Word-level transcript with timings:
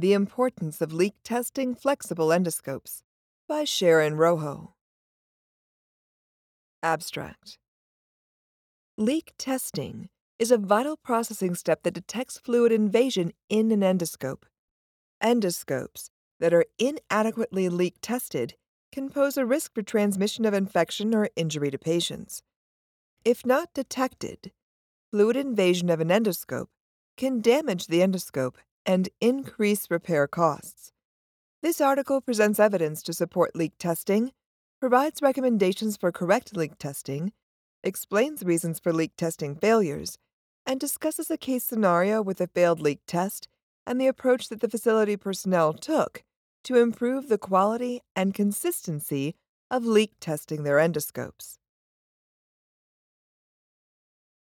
The 0.00 0.12
Importance 0.12 0.80
of 0.80 0.92
Leak 0.92 1.14
Testing 1.24 1.74
Flexible 1.74 2.28
Endoscopes 2.28 3.02
by 3.48 3.64
Sharon 3.64 4.16
Rojo. 4.16 4.76
Abstract 6.84 7.58
Leak 8.96 9.32
testing 9.38 10.08
is 10.38 10.52
a 10.52 10.56
vital 10.56 10.96
processing 10.96 11.56
step 11.56 11.82
that 11.82 11.94
detects 11.94 12.38
fluid 12.38 12.70
invasion 12.70 13.32
in 13.48 13.72
an 13.72 13.80
endoscope. 13.80 14.44
Endoscopes 15.20 16.10
that 16.38 16.54
are 16.54 16.66
inadequately 16.78 17.68
leak 17.68 17.96
tested 18.00 18.54
can 18.92 19.10
pose 19.10 19.36
a 19.36 19.44
risk 19.44 19.74
for 19.74 19.82
transmission 19.82 20.44
of 20.44 20.54
infection 20.54 21.12
or 21.12 21.28
injury 21.34 21.72
to 21.72 21.78
patients. 21.78 22.44
If 23.24 23.44
not 23.44 23.74
detected, 23.74 24.52
fluid 25.10 25.34
invasion 25.34 25.90
of 25.90 25.98
an 25.98 26.10
endoscope 26.10 26.68
can 27.16 27.40
damage 27.40 27.88
the 27.88 27.98
endoscope 27.98 28.54
and 28.86 29.08
increase 29.20 29.90
repair 29.90 30.26
costs. 30.26 30.92
This 31.62 31.80
article 31.80 32.20
presents 32.20 32.60
evidence 32.60 33.02
to 33.02 33.12
support 33.12 33.56
leak 33.56 33.72
testing, 33.78 34.32
provides 34.80 35.20
recommendations 35.22 35.96
for 35.96 36.12
correct 36.12 36.56
leak 36.56 36.78
testing, 36.78 37.32
explains 37.82 38.44
reasons 38.44 38.78
for 38.78 38.92
leak 38.92 39.12
testing 39.16 39.56
failures, 39.56 40.18
and 40.64 40.78
discusses 40.78 41.30
a 41.30 41.36
case 41.36 41.64
scenario 41.64 42.22
with 42.22 42.40
a 42.40 42.46
failed 42.46 42.80
leak 42.80 43.00
test 43.06 43.48
and 43.86 44.00
the 44.00 44.06
approach 44.06 44.48
that 44.48 44.60
the 44.60 44.68
facility 44.68 45.16
personnel 45.16 45.72
took 45.72 46.22
to 46.62 46.76
improve 46.76 47.28
the 47.28 47.38
quality 47.38 48.02
and 48.14 48.34
consistency 48.34 49.34
of 49.70 49.84
leak 49.84 50.12
testing 50.20 50.62
their 50.62 50.76
endoscopes. 50.76 51.56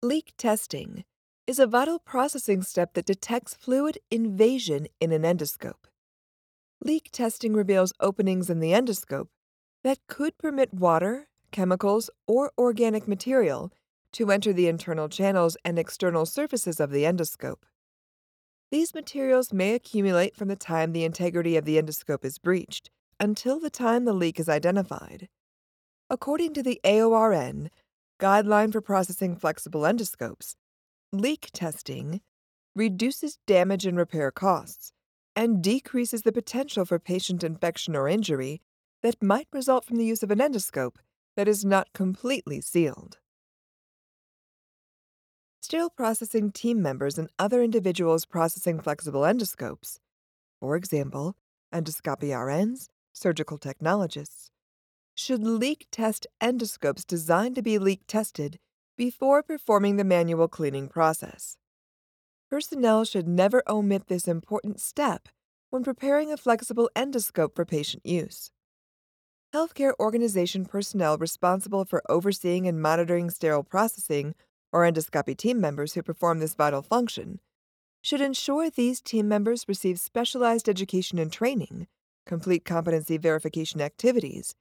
Leak 0.03 0.35
testing 0.37 1.05
is 1.47 1.59
a 1.59 1.67
vital 1.67 1.99
processing 1.99 2.63
step 2.63 2.95
that 2.95 3.07
detects 3.07 3.55
fluid 3.55 3.99
invasion 4.11 4.87
in 5.01 5.13
an 5.13 5.23
endoscope. 5.23 5.87
Leak 6.83 7.11
testing 7.13 7.55
reveals 7.55 7.93
openings 8.01 8.49
in 8.49 8.61
the 8.61 8.73
endoscope 8.73 9.29
that 9.83 9.99
could 10.09 10.37
permit 10.39 10.73
water, 10.73 11.29
chemicals, 11.51 12.09
or 12.27 12.51
organic 12.57 13.07
material 13.07 13.71
to 14.13 14.31
enter 14.31 14.53
the 14.53 14.69
internal 14.69 15.09
channels 15.09 15.57
and 15.65 15.79
external 15.79 16.25
surfaces 16.25 16.81
of 16.81 16.91
the 16.91 17.05
endoscope. 17.05 17.65
These 18.71 18.95
materials 18.95 19.53
may 19.53 19.75
accumulate 19.75 20.35
from 20.35 20.49
the 20.49 20.57
time 20.57 20.93
the 20.93 21.05
integrity 21.05 21.57
of 21.57 21.65
the 21.65 21.81
endoscope 21.81 22.25
is 22.25 22.39
breached 22.39 22.91
until 23.21 23.61
the 23.61 23.71
time 23.71 24.05
the 24.05 24.13
leak 24.13 24.41
is 24.41 24.49
identified. 24.49 25.29
According 26.11 26.55
to 26.55 26.63
the 26.63 26.81
AORN, 26.85 27.71
Guideline 28.21 28.73
for 28.73 28.81
Processing 28.81 29.37
Flexible 29.37 29.83
Endoscopes, 29.83 30.55
leak 31.21 31.51
testing 31.53 32.21
reduces 32.75 33.39
damage 33.47 33.87
and 33.87 33.97
repair 33.97 34.31
costs 34.31 34.93
and 35.37 35.63
decreases 35.63 36.23
the 36.23 36.33
potential 36.33 36.85
for 36.85 36.99
patient 36.99 37.43
infection 37.43 37.97
or 37.97 38.09
injury 38.09 38.61
that 39.03 39.23
might 39.23 39.49
result 39.53 39.85
from 39.85 39.97
the 39.97 40.05
use 40.05 40.23
of 40.23 40.31
an 40.31 40.39
endoscope 40.39 40.97
that 41.37 41.49
is 41.49 41.65
not 41.65 41.93
completely 41.93 42.61
sealed. 42.61 43.19
Sterile 45.61 45.91
processing 45.91 46.53
team 46.53 46.83
members 46.83 47.19
and 47.19 47.31
other 47.39 47.63
individuals 47.63 48.27
processing 48.27 48.81
flexible 48.81 49.23
endoscopes, 49.23 49.99
for 50.61 50.77
example, 50.77 51.37
endoscopy 51.73 52.29
RNs, 52.29 52.89
surgical 53.13 53.59
technologists, 53.59 54.51
should 55.15 55.43
leak 55.43 55.87
test 55.91 56.27
endoscopes 56.41 57.07
designed 57.07 57.55
to 57.55 57.63
be 57.63 57.79
leak 57.79 58.03
tested 58.07 58.59
before 58.97 59.43
performing 59.43 59.97
the 59.97 60.05
manual 60.05 60.49
cleaning 60.49 60.89
process. 60.89 61.57
Personnel 62.51 63.05
should 63.05 63.27
never 63.27 63.63
omit 63.69 64.07
this 64.07 64.29
important 64.29 64.81
step 64.81 65.29
when 65.71 65.83
preparing 65.83 66.31
a 66.31 66.37
flexible 66.37 66.89
endoscope 66.95 67.55
for 67.57 67.65
patient 67.65 68.07
use. 68.07 68.51
Healthcare 69.53 69.93
organization 69.99 70.65
personnel 70.65 71.19
responsible 71.19 71.85
for 71.85 72.03
overseeing 72.09 72.67
and 72.67 72.81
monitoring 72.81 73.31
sterile 73.31 73.65
processing 73.65 74.35
or 74.73 74.83
endoscopy 74.83 75.37
team 75.37 75.61
members 75.61 75.95
who 75.95 76.03
perform 76.03 76.41
this 76.41 76.55
vital 76.55 76.83
function 76.83 77.41
should 78.03 78.21
ensure 78.21 78.69
these 78.69 79.01
team 79.01 79.29
members 79.29 79.65
receive 79.67 79.99
specialized 79.99 80.69
education 80.69 81.19
and 81.19 81.33
training, 81.33 81.87
complete 82.27 82.65
competency 82.65 83.17
verification 83.17 83.81
activities, 83.81 84.55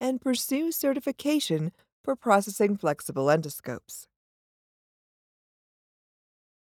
and 0.00 0.20
pursue 0.20 0.72
certification 0.72 1.72
for 2.04 2.16
processing 2.16 2.76
flexible 2.76 3.26
endoscopes. 3.26 4.06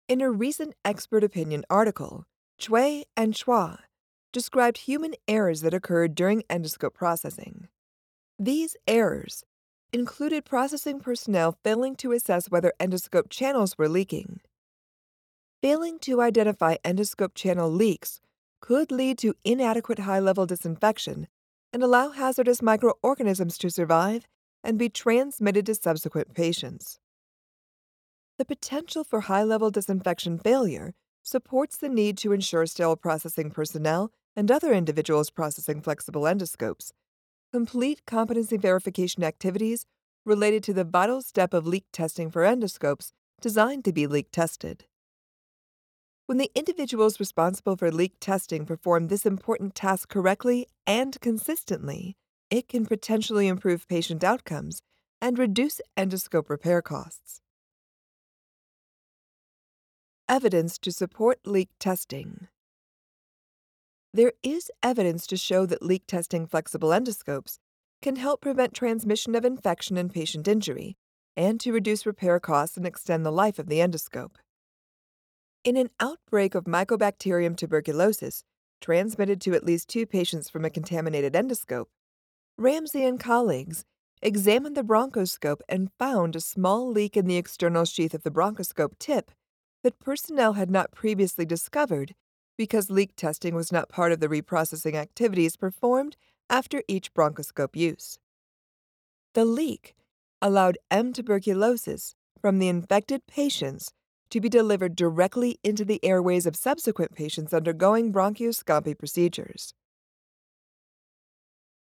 In 0.08 0.20
a 0.20 0.30
recent 0.30 0.74
expert 0.84 1.24
opinion 1.24 1.64
article, 1.70 2.24
Cui 2.58 3.06
and 3.16 3.34
Chua 3.34 3.78
described 4.32 4.78
human 4.78 5.14
errors 5.28 5.60
that 5.62 5.74
occurred 5.74 6.14
during 6.14 6.42
endoscope 6.50 6.94
processing. 6.94 7.68
These 8.38 8.76
errors 8.86 9.44
included 9.92 10.44
processing 10.44 11.00
personnel 11.00 11.58
failing 11.62 11.96
to 11.96 12.12
assess 12.12 12.50
whether 12.50 12.72
endoscope 12.80 13.28
channels 13.30 13.76
were 13.76 13.88
leaking. 13.88 14.40
Failing 15.62 15.98
to 16.00 16.20
identify 16.20 16.76
endoscope 16.84 17.34
channel 17.34 17.70
leaks 17.70 18.20
could 18.60 18.90
lead 18.90 19.18
to 19.18 19.34
inadequate 19.44 20.00
high 20.00 20.18
level 20.18 20.46
disinfection 20.46 21.28
and 21.72 21.82
allow 21.82 22.10
hazardous 22.10 22.62
microorganisms 22.62 23.58
to 23.58 23.70
survive 23.70 24.26
and 24.62 24.78
be 24.78 24.88
transmitted 24.88 25.66
to 25.66 25.74
subsequent 25.74 26.34
patients. 26.34 26.98
The 28.38 28.44
potential 28.44 29.04
for 29.04 29.22
high 29.22 29.44
level 29.44 29.70
disinfection 29.70 30.38
failure 30.38 30.94
supports 31.22 31.76
the 31.76 31.88
need 31.88 32.18
to 32.18 32.32
ensure 32.32 32.66
sterile 32.66 32.96
processing 32.96 33.50
personnel 33.50 34.10
and 34.34 34.50
other 34.50 34.72
individuals 34.72 35.30
processing 35.30 35.80
flexible 35.80 36.22
endoscopes 36.22 36.92
complete 37.52 38.00
competency 38.06 38.56
verification 38.56 39.22
activities 39.22 39.84
related 40.24 40.64
to 40.64 40.72
the 40.72 40.84
vital 40.84 41.20
step 41.20 41.52
of 41.52 41.66
leak 41.66 41.84
testing 41.92 42.30
for 42.30 42.42
endoscopes 42.42 43.12
designed 43.42 43.84
to 43.84 43.92
be 43.92 44.06
leak 44.06 44.28
tested. 44.32 44.86
When 46.26 46.38
the 46.38 46.50
individuals 46.54 47.20
responsible 47.20 47.76
for 47.76 47.90
leak 47.90 48.14
testing 48.20 48.64
perform 48.64 49.08
this 49.08 49.26
important 49.26 49.74
task 49.74 50.08
correctly 50.08 50.66
and 50.86 51.20
consistently, 51.20 52.16
it 52.52 52.68
can 52.68 52.84
potentially 52.84 53.48
improve 53.48 53.88
patient 53.88 54.22
outcomes 54.22 54.82
and 55.22 55.38
reduce 55.38 55.80
endoscope 55.96 56.50
repair 56.50 56.82
costs. 56.82 57.40
Evidence 60.28 60.76
to 60.76 60.92
support 60.92 61.38
leak 61.46 61.70
testing. 61.80 62.48
There 64.12 64.34
is 64.42 64.70
evidence 64.82 65.26
to 65.28 65.38
show 65.38 65.64
that 65.64 65.82
leak 65.82 66.02
testing 66.06 66.46
flexible 66.46 66.90
endoscopes 66.90 67.56
can 68.02 68.16
help 68.16 68.42
prevent 68.42 68.74
transmission 68.74 69.34
of 69.34 69.46
infection 69.46 69.96
and 69.96 70.12
patient 70.12 70.46
injury, 70.46 70.98
and 71.34 71.58
to 71.58 71.72
reduce 71.72 72.04
repair 72.04 72.38
costs 72.38 72.76
and 72.76 72.86
extend 72.86 73.24
the 73.24 73.32
life 73.32 73.58
of 73.58 73.68
the 73.68 73.78
endoscope. 73.78 74.34
In 75.64 75.78
an 75.78 75.88
outbreak 76.00 76.54
of 76.54 76.64
Mycobacterium 76.64 77.56
tuberculosis, 77.56 78.44
transmitted 78.82 79.40
to 79.40 79.54
at 79.54 79.64
least 79.64 79.88
two 79.88 80.04
patients 80.04 80.50
from 80.50 80.66
a 80.66 80.70
contaminated 80.70 81.32
endoscope, 81.32 81.86
Ramsey 82.58 83.04
and 83.04 83.18
colleagues 83.18 83.84
examined 84.20 84.76
the 84.76 84.84
bronchoscope 84.84 85.62
and 85.68 85.90
found 85.98 86.36
a 86.36 86.40
small 86.40 86.90
leak 86.90 87.16
in 87.16 87.26
the 87.26 87.36
external 87.36 87.84
sheath 87.84 88.12
of 88.14 88.22
the 88.22 88.30
bronchoscope 88.30 88.98
tip 88.98 89.30
that 89.82 89.98
personnel 89.98 90.52
had 90.52 90.70
not 90.70 90.92
previously 90.92 91.46
discovered 91.46 92.14
because 92.58 92.90
leak 92.90 93.16
testing 93.16 93.54
was 93.54 93.72
not 93.72 93.88
part 93.88 94.12
of 94.12 94.20
the 94.20 94.28
reprocessing 94.28 94.94
activities 94.94 95.56
performed 95.56 96.16
after 96.50 96.82
each 96.86 97.14
bronchoscope 97.14 97.74
use. 97.74 98.18
The 99.32 99.46
leak 99.46 99.94
allowed 100.42 100.76
M. 100.90 101.14
tuberculosis 101.14 102.14
from 102.40 102.58
the 102.58 102.68
infected 102.68 103.26
patients 103.26 103.92
to 104.28 104.40
be 104.40 104.50
delivered 104.50 104.94
directly 104.94 105.58
into 105.64 105.84
the 105.84 106.04
airways 106.04 106.46
of 106.46 106.54
subsequent 106.54 107.14
patients 107.14 107.54
undergoing 107.54 108.12
bronchoscopy 108.12 108.96
procedures. 108.96 109.72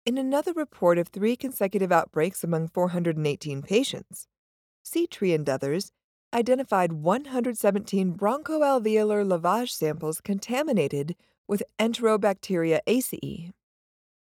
In 0.03 0.17
another 0.17 0.51
report 0.53 0.97
of 0.97 1.09
three 1.09 1.35
consecutive 1.35 1.91
outbreaks 1.91 2.43
among 2.43 2.69
418 2.69 3.61
patients, 3.61 4.27
Cetri 4.83 5.35
and 5.35 5.47
others 5.47 5.91
identified 6.33 6.93
117 6.93 8.15
bronchoalveolar 8.15 9.23
lavage 9.23 9.69
samples 9.69 10.19
contaminated 10.19 11.15
with 11.47 11.61
Enterobacteriaceae. 11.77 13.51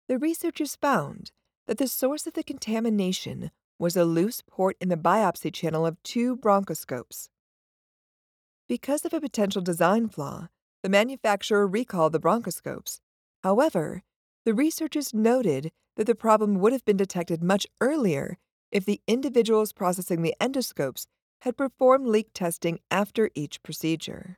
The 0.08 0.18
researchers 0.20 0.76
found 0.76 1.32
that 1.66 1.80
the 1.80 1.88
source 1.88 2.28
of 2.28 2.34
the 2.34 2.44
contamination 2.44 3.50
was 3.80 3.96
a 3.96 4.06
loose 4.06 4.44
port 4.46 4.78
in 4.80 4.90
the 4.90 4.98
biopsy 4.98 5.52
channel 5.52 5.84
of 5.84 6.02
two 6.04 6.38
bronchoscopes. 6.38 7.30
Because 8.68 9.04
of 9.04 9.14
a 9.14 9.22
potential 9.22 9.64
design 9.64 10.10
flaw, 10.10 10.50
the 10.84 10.90
manufacturer 10.90 11.66
recalled 11.66 12.14
the 12.14 12.20
bronchoscopes. 12.20 13.00
However, 13.44 14.04
the 14.46 14.54
researchers 14.54 15.14
noted 15.14 15.72
that 15.98 16.06
the 16.06 16.16
problem 16.16 16.60
would 16.60 16.72
have 16.72 16.86
been 16.86 16.98
detected 16.98 17.44
much 17.44 17.66
earlier 17.82 18.38
if 18.72 18.86
the 18.86 19.02
individuals 19.08 19.74
processing 19.74 20.22
the 20.22 20.36
endoscopes 20.40 21.08
had 21.42 21.58
performed 21.58 22.08
leak 22.08 22.30
testing 22.34 22.80
after 22.90 23.30
each 23.36 23.62
procedure. 23.64 24.38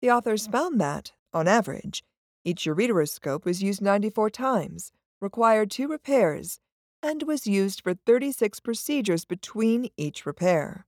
The 0.02 0.12
authors 0.12 0.46
hmm. 0.46 0.52
found 0.52 0.82
that, 0.82 1.14
on 1.34 1.48
average, 1.48 2.04
each 2.44 2.66
ureteroscope 2.66 3.46
was 3.46 3.64
used 3.64 3.82
94 3.82 4.30
times, 4.30 4.92
required 5.20 5.72
two 5.72 5.88
repairs, 5.88 6.60
and 7.02 7.24
was 7.24 7.48
used 7.48 7.82
for 7.82 7.94
36 7.94 8.60
procedures 8.60 9.26
between 9.26 9.90
each 9.98 10.26
repair. 10.26 10.86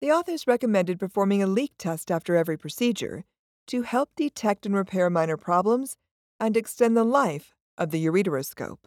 The 0.00 0.10
authors 0.10 0.46
recommended 0.46 0.98
performing 0.98 1.42
a 1.42 1.46
leak 1.46 1.72
test 1.78 2.10
after 2.10 2.36
every 2.36 2.56
procedure 2.56 3.24
to 3.66 3.82
help 3.82 4.10
detect 4.16 4.64
and 4.64 4.74
repair 4.74 5.10
minor 5.10 5.36
problems 5.36 5.96
and 6.38 6.56
extend 6.56 6.96
the 6.96 7.04
life 7.04 7.54
of 7.76 7.90
the 7.90 8.04
ureteroscope. 8.04 8.86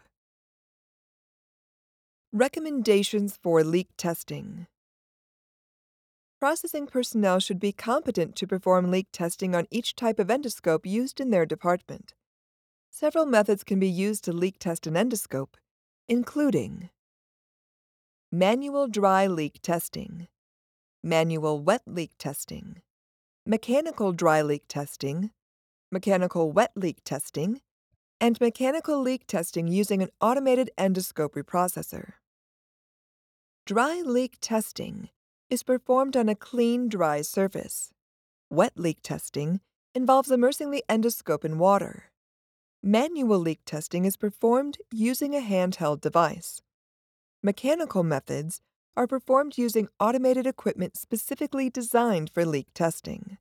Recommendations 2.32 3.38
for 3.42 3.64
leak 3.64 3.90
testing 3.96 4.66
Processing 6.44 6.88
personnel 6.88 7.40
should 7.40 7.58
be 7.62 7.72
competent 7.72 8.36
to 8.36 8.46
perform 8.46 8.92
leak 8.92 9.08
testing 9.14 9.56
on 9.56 9.66
each 9.72 9.96
type 9.96 10.20
of 10.20 10.28
endoscope 10.28 10.86
used 10.86 11.22
in 11.22 11.30
their 11.30 11.46
department. 11.46 12.16
Several 12.92 13.26
methods 13.26 13.64
can 13.64 13.80
be 13.80 13.88
used 13.88 14.26
to 14.26 14.34
leak 14.34 14.60
test 14.60 14.86
an 14.86 14.96
endoscope, 14.96 15.54
including 16.10 16.90
manual 18.30 18.90
dry 18.90 19.26
leak 19.26 19.62
testing, 19.62 20.28
manual 21.02 21.62
wet 21.62 21.84
leak 21.86 22.12
testing, 22.20 22.82
mechanical 23.46 24.12
dry 24.12 24.42
leak 24.42 24.64
testing, 24.68 25.32
mechanical 25.94 26.52
wet 26.52 26.72
leak 26.76 27.06
testing, 27.06 27.62
and 28.20 28.42
mechanical 28.42 29.00
leak 29.00 29.26
testing 29.28 29.70
using 29.70 30.02
an 30.02 30.10
automated 30.20 30.70
endoscope 30.78 31.42
reprocessor. 31.42 32.16
Dry 33.66 34.02
leak 34.06 34.40
testing 34.42 35.08
is 35.50 35.64
performed 35.64 36.16
on 36.16 36.30
a 36.30 36.36
clean, 36.36 36.90
dry 36.90 37.22
surface. 37.22 37.92
Wet 38.50 38.74
leak 38.76 39.00
testing 39.02 39.62
involves 39.96 40.32
immersing 40.32 40.72
the 40.72 40.84
endoscope 40.90 41.46
in 41.46 41.58
water. 41.58 42.12
Manual 42.82 43.40
leak 43.40 43.62
testing 43.66 44.06
is 44.06 44.18
performed 44.18 44.78
using 44.92 45.36
a 45.36 45.40
handheld 45.40 46.02
device. 46.02 46.62
Mechanical 47.42 48.04
methods 48.04 48.62
are 48.96 49.08
performed 49.08 49.58
using 49.58 49.88
automated 50.00 50.46
equipment 50.46 50.98
specifically 50.98 51.70
designed 51.70 52.30
for 52.34 52.46
leak 52.46 52.68
testing. 52.74 53.38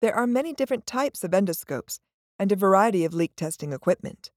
There 0.00 0.14
are 0.14 0.26
many 0.26 0.52
different 0.52 0.86
types 0.86 1.24
of 1.24 1.32
endoscopes 1.32 1.98
and 2.38 2.52
a 2.52 2.56
variety 2.56 3.04
of 3.04 3.14
leak 3.14 3.34
testing 3.36 3.72
equipment. 3.72 4.30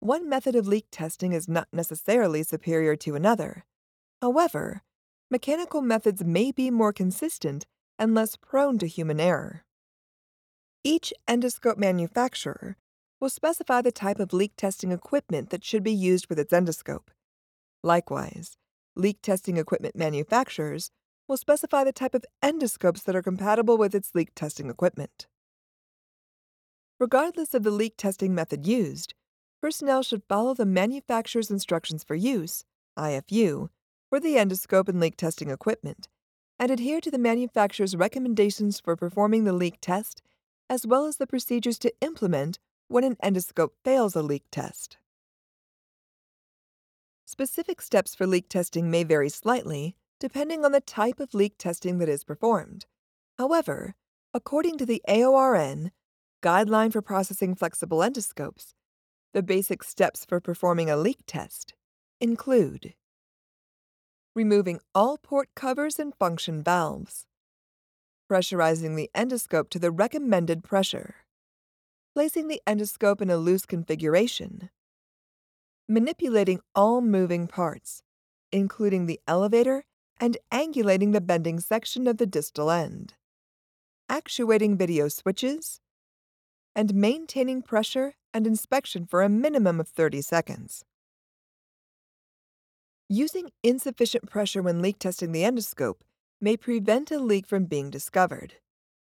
One 0.00 0.28
method 0.28 0.54
of 0.54 0.66
leak 0.66 0.86
testing 0.90 1.32
is 1.32 1.48
not 1.48 1.68
necessarily 1.72 2.42
superior 2.42 2.96
to 2.96 3.14
another. 3.14 3.64
However, 4.20 4.82
mechanical 5.32 5.80
methods 5.80 6.22
may 6.22 6.52
be 6.52 6.70
more 6.70 6.92
consistent 6.92 7.64
and 7.98 8.14
less 8.14 8.36
prone 8.36 8.78
to 8.78 8.86
human 8.86 9.18
error. 9.18 9.64
Each 10.84 11.10
endoscope 11.26 11.78
manufacturer 11.78 12.76
will 13.18 13.30
specify 13.30 13.80
the 13.80 13.92
type 13.92 14.20
of 14.20 14.34
leak 14.34 14.52
testing 14.58 14.92
equipment 14.92 15.48
that 15.48 15.64
should 15.64 15.82
be 15.82 15.92
used 15.92 16.28
with 16.28 16.38
its 16.38 16.52
endoscope. 16.52 17.08
Likewise, 17.82 18.58
leak 18.94 19.22
testing 19.22 19.56
equipment 19.56 19.96
manufacturers 19.96 20.90
will 21.26 21.38
specify 21.38 21.82
the 21.82 21.94
type 21.94 22.14
of 22.14 22.26
endoscopes 22.44 23.02
that 23.04 23.16
are 23.16 23.22
compatible 23.22 23.78
with 23.78 23.94
its 23.94 24.14
leak 24.14 24.34
testing 24.34 24.68
equipment. 24.68 25.26
Regardless 27.00 27.54
of 27.54 27.62
the 27.62 27.70
leak 27.70 27.94
testing 27.96 28.34
method 28.34 28.66
used, 28.66 29.14
personnel 29.62 30.02
should 30.02 30.24
follow 30.28 30.52
the 30.52 30.66
manufacturer's 30.66 31.50
instructions 31.50 32.04
for 32.04 32.16
use, 32.16 32.66
IFU, 32.98 33.70
for 34.12 34.20
the 34.20 34.36
endoscope 34.36 34.90
and 34.90 35.00
leak 35.00 35.16
testing 35.16 35.48
equipment, 35.48 36.06
and 36.58 36.70
adhere 36.70 37.00
to 37.00 37.10
the 37.10 37.16
manufacturer's 37.16 37.96
recommendations 37.96 38.78
for 38.78 38.94
performing 38.94 39.44
the 39.44 39.54
leak 39.54 39.78
test 39.80 40.20
as 40.68 40.86
well 40.86 41.06
as 41.06 41.16
the 41.16 41.26
procedures 41.26 41.78
to 41.78 41.90
implement 42.02 42.58
when 42.88 43.04
an 43.04 43.16
endoscope 43.24 43.70
fails 43.82 44.14
a 44.14 44.20
leak 44.20 44.42
test. 44.52 44.98
Specific 47.24 47.80
steps 47.80 48.14
for 48.14 48.26
leak 48.26 48.50
testing 48.50 48.90
may 48.90 49.02
vary 49.02 49.30
slightly 49.30 49.96
depending 50.20 50.62
on 50.62 50.72
the 50.72 50.82
type 50.82 51.18
of 51.18 51.32
leak 51.32 51.54
testing 51.56 51.96
that 51.96 52.08
is 52.10 52.22
performed. 52.22 52.84
However, 53.38 53.94
according 54.34 54.76
to 54.76 54.84
the 54.84 55.00
AORN, 55.08 55.90
Guideline 56.42 56.92
for 56.92 57.00
Processing 57.00 57.54
Flexible 57.54 58.00
Endoscopes, 58.00 58.74
the 59.32 59.42
basic 59.42 59.82
steps 59.82 60.26
for 60.26 60.38
performing 60.38 60.90
a 60.90 60.98
leak 60.98 61.20
test 61.26 61.72
include 62.20 62.92
removing 64.34 64.80
all 64.94 65.18
port 65.18 65.48
covers 65.54 65.98
and 65.98 66.14
function 66.14 66.62
valves, 66.62 67.26
pressurizing 68.30 68.96
the 68.96 69.10
endoscope 69.14 69.68
to 69.70 69.78
the 69.78 69.90
recommended 69.90 70.64
pressure, 70.64 71.16
placing 72.14 72.48
the 72.48 72.62
endoscope 72.66 73.20
in 73.20 73.30
a 73.30 73.36
loose 73.36 73.66
configuration, 73.66 74.70
manipulating 75.88 76.60
all 76.74 77.00
moving 77.00 77.46
parts, 77.46 78.02
including 78.50 79.06
the 79.06 79.20
elevator 79.26 79.84
and 80.20 80.38
angulating 80.52 81.12
the 81.12 81.20
bending 81.20 81.58
section 81.58 82.06
of 82.06 82.18
the 82.18 82.26
distal 82.26 82.70
end, 82.70 83.14
actuating 84.08 84.76
video 84.76 85.08
switches, 85.08 85.80
and 86.74 86.94
maintaining 86.94 87.60
pressure 87.60 88.14
and 88.32 88.46
inspection 88.46 89.04
for 89.06 89.22
a 89.22 89.28
minimum 89.28 89.78
of 89.78 89.88
30 89.88 90.22
seconds. 90.22 90.84
Using 93.08 93.50
insufficient 93.62 94.30
pressure 94.30 94.62
when 94.62 94.80
leak 94.80 94.98
testing 94.98 95.32
the 95.32 95.42
endoscope 95.42 96.00
may 96.40 96.56
prevent 96.56 97.10
a 97.10 97.18
leak 97.18 97.46
from 97.46 97.66
being 97.66 97.90
discovered. 97.90 98.54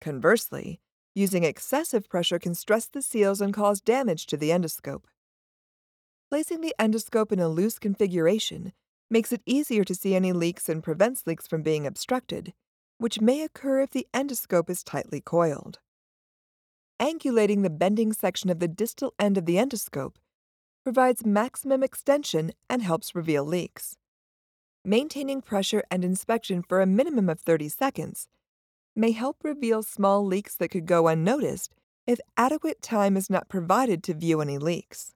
Conversely, 0.00 0.80
using 1.14 1.44
excessive 1.44 2.08
pressure 2.08 2.38
can 2.38 2.54
stress 2.54 2.86
the 2.86 3.02
seals 3.02 3.40
and 3.40 3.54
cause 3.54 3.80
damage 3.80 4.26
to 4.26 4.36
the 4.36 4.50
endoscope. 4.50 5.04
Placing 6.30 6.60
the 6.60 6.74
endoscope 6.78 7.30
in 7.30 7.38
a 7.38 7.48
loose 7.48 7.78
configuration 7.78 8.72
makes 9.10 9.32
it 9.32 9.42
easier 9.44 9.84
to 9.84 9.94
see 9.94 10.14
any 10.14 10.32
leaks 10.32 10.68
and 10.68 10.82
prevents 10.82 11.26
leaks 11.26 11.46
from 11.46 11.62
being 11.62 11.86
obstructed, 11.86 12.54
which 12.98 13.20
may 13.20 13.42
occur 13.42 13.82
if 13.82 13.90
the 13.90 14.06
endoscope 14.14 14.70
is 14.70 14.82
tightly 14.82 15.20
coiled. 15.20 15.78
Angulating 16.98 17.62
the 17.62 17.70
bending 17.70 18.12
section 18.12 18.48
of 18.48 18.58
the 18.58 18.68
distal 18.68 19.12
end 19.18 19.36
of 19.36 19.44
the 19.44 19.56
endoscope 19.56 20.14
provides 20.82 21.24
maximum 21.24 21.82
extension 21.82 22.52
and 22.68 22.82
helps 22.82 23.14
reveal 23.14 23.44
leaks. 23.44 23.96
Maintaining 24.84 25.40
pressure 25.40 25.84
and 25.90 26.04
inspection 26.04 26.62
for 26.62 26.80
a 26.80 26.86
minimum 26.86 27.28
of 27.28 27.40
30 27.40 27.68
seconds 27.68 28.28
may 28.96 29.12
help 29.12 29.36
reveal 29.42 29.82
small 29.82 30.24
leaks 30.24 30.56
that 30.56 30.70
could 30.70 30.86
go 30.86 31.06
unnoticed 31.06 31.74
if 32.06 32.18
adequate 32.36 32.82
time 32.82 33.16
is 33.16 33.30
not 33.30 33.48
provided 33.48 34.02
to 34.02 34.14
view 34.14 34.40
any 34.40 34.58
leaks. 34.58 35.12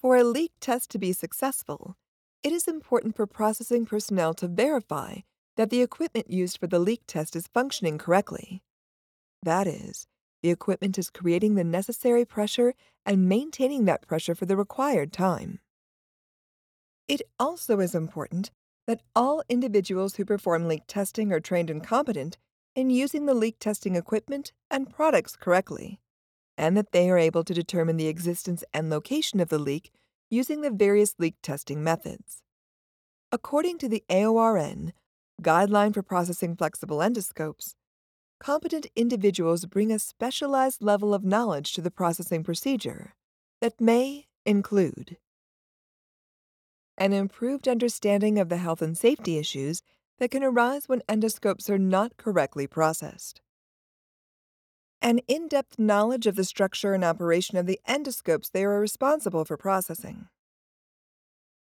For 0.00 0.16
a 0.16 0.24
leak 0.24 0.52
test 0.60 0.90
to 0.92 0.98
be 0.98 1.12
successful, 1.12 1.96
it 2.42 2.52
is 2.52 2.66
important 2.68 3.16
for 3.16 3.26
processing 3.26 3.84
personnel 3.84 4.32
to 4.34 4.48
verify 4.48 5.16
that 5.56 5.70
the 5.70 5.82
equipment 5.82 6.30
used 6.30 6.58
for 6.58 6.66
the 6.66 6.78
leak 6.78 7.02
test 7.06 7.34
is 7.34 7.48
functioning 7.48 7.98
correctly. 7.98 8.62
That 9.42 9.66
is, 9.66 10.06
the 10.46 10.52
equipment 10.52 10.96
is 10.96 11.10
creating 11.10 11.56
the 11.56 11.64
necessary 11.64 12.24
pressure 12.24 12.72
and 13.04 13.28
maintaining 13.28 13.84
that 13.84 14.06
pressure 14.06 14.32
for 14.32 14.46
the 14.46 14.56
required 14.56 15.12
time. 15.12 15.58
It 17.08 17.22
also 17.36 17.80
is 17.80 17.96
important 17.96 18.52
that 18.86 19.02
all 19.16 19.42
individuals 19.48 20.14
who 20.14 20.24
perform 20.24 20.68
leak 20.68 20.82
testing 20.86 21.32
are 21.32 21.40
trained 21.40 21.68
and 21.68 21.82
competent 21.82 22.38
in 22.76 22.90
using 22.90 23.26
the 23.26 23.34
leak 23.34 23.56
testing 23.58 23.96
equipment 23.96 24.52
and 24.70 24.88
products 24.88 25.34
correctly 25.34 25.98
and 26.56 26.76
that 26.76 26.92
they 26.92 27.10
are 27.10 27.18
able 27.18 27.42
to 27.42 27.52
determine 27.52 27.96
the 27.96 28.06
existence 28.06 28.62
and 28.72 28.88
location 28.88 29.40
of 29.40 29.48
the 29.48 29.58
leak 29.58 29.90
using 30.30 30.60
the 30.60 30.70
various 30.70 31.16
leak 31.18 31.34
testing 31.42 31.82
methods. 31.82 32.40
According 33.32 33.78
to 33.78 33.88
the 33.88 34.04
AORN, 34.08 34.92
Guideline 35.42 35.92
for 35.92 36.04
Processing 36.04 36.54
Flexible 36.54 36.98
Endoscopes, 36.98 37.74
competent 38.38 38.86
individuals 38.94 39.64
bring 39.64 39.90
a 39.90 39.98
specialized 39.98 40.82
level 40.82 41.14
of 41.14 41.24
knowledge 41.24 41.72
to 41.72 41.80
the 41.80 41.90
processing 41.90 42.42
procedure 42.44 43.14
that 43.60 43.80
may 43.80 44.26
include 44.44 45.16
an 46.98 47.12
improved 47.12 47.68
understanding 47.68 48.38
of 48.38 48.48
the 48.48 48.56
health 48.56 48.80
and 48.80 48.96
safety 48.96 49.38
issues 49.38 49.82
that 50.18 50.30
can 50.30 50.42
arise 50.42 50.88
when 50.88 51.02
endoscopes 51.08 51.68
are 51.68 51.78
not 51.78 52.16
correctly 52.16 52.66
processed. 52.66 53.40
An 55.02 55.20
in 55.28 55.46
depth 55.46 55.78
knowledge 55.78 56.26
of 56.26 56.36
the 56.36 56.44
structure 56.44 56.94
and 56.94 57.04
operation 57.04 57.58
of 57.58 57.66
the 57.66 57.78
endoscopes 57.86 58.50
they 58.50 58.64
are 58.64 58.80
responsible 58.80 59.44
for 59.44 59.56
processing, 59.56 60.28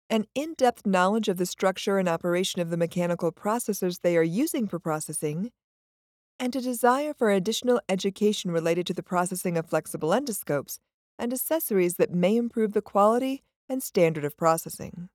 an 0.08 0.26
in 0.34 0.54
depth 0.54 0.84
knowledge 0.84 1.28
of 1.28 1.36
the 1.36 1.46
structure 1.46 1.96
and 1.98 2.08
operation 2.08 2.60
of 2.60 2.70
the 2.70 2.76
mechanical 2.76 3.30
processors 3.30 4.00
they 4.00 4.16
are 4.16 4.24
using 4.24 4.66
for 4.66 4.80
processing, 4.80 5.52
and 6.40 6.56
a 6.56 6.60
desire 6.62 7.12
for 7.12 7.30
additional 7.30 7.82
education 7.86 8.50
related 8.50 8.86
to 8.86 8.94
the 8.94 9.02
processing 9.02 9.58
of 9.58 9.68
flexible 9.68 10.08
endoscopes 10.08 10.78
and 11.18 11.34
accessories 11.34 11.96
that 11.96 12.14
may 12.14 12.34
improve 12.34 12.72
the 12.72 12.80
quality 12.80 13.42
and 13.68 13.82
standard 13.82 14.24
of 14.24 14.38
processing. 14.38 15.10